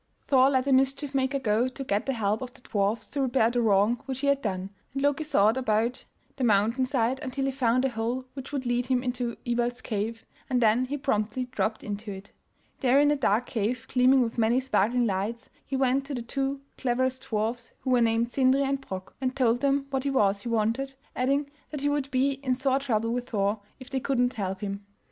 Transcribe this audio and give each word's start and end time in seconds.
Thor 0.27 0.49
let 0.49 0.63
the 0.63 0.73
mischief 0.73 1.13
maker 1.13 1.37
go 1.37 1.67
to 1.67 1.83
get 1.83 2.07
the 2.07 2.13
help 2.13 2.41
of 2.41 2.49
the 2.55 2.61
dwarfs 2.61 3.07
to 3.09 3.21
repair 3.21 3.51
the 3.51 3.61
wrong 3.61 3.97
which 4.07 4.21
he 4.21 4.25
had 4.29 4.41
done, 4.41 4.71
and 4.95 5.03
Loki 5.03 5.23
sought 5.23 5.57
about 5.57 6.05
the 6.37 6.43
mountain 6.43 6.87
side 6.87 7.19
until 7.19 7.45
he 7.45 7.51
found 7.51 7.85
a 7.85 7.89
hole 7.89 8.25
which 8.33 8.51
would 8.51 8.65
lead 8.65 8.87
him 8.87 9.03
into 9.03 9.37
Iwald's 9.45 9.79
cave, 9.83 10.25
and 10.49 10.59
then 10.59 10.85
he 10.85 10.97
promptly 10.97 11.45
dropped 11.45 11.83
into 11.83 12.11
it. 12.11 12.31
There 12.79 12.99
in 12.99 13.11
a 13.11 13.15
dark 13.15 13.45
cave 13.45 13.85
gleaming 13.89 14.23
with 14.23 14.39
many 14.39 14.59
sparkling 14.59 15.05
lights 15.05 15.51
he 15.67 15.75
went 15.75 16.03
to 16.07 16.15
the 16.15 16.23
two 16.23 16.61
cleverest 16.79 17.27
dwarfs 17.29 17.71
who 17.81 17.91
were 17.91 18.01
named 18.01 18.31
Sindri 18.31 18.63
and 18.63 18.81
Brok, 18.81 19.13
and 19.21 19.35
told 19.35 19.61
them 19.61 19.85
what 19.91 20.03
it 20.03 20.09
was 20.09 20.41
he 20.41 20.49
wanted, 20.49 20.95
adding 21.15 21.47
that 21.69 21.81
he 21.81 21.89
would 21.89 22.09
be 22.09 22.31
in 22.41 22.55
sore 22.55 22.79
trouble 22.79 23.13
with 23.13 23.29
Thor 23.29 23.59
if 23.79 23.91
they 23.91 23.99
could 23.99 24.17
not 24.17 24.33
help 24.33 24.61
him. 24.61 24.83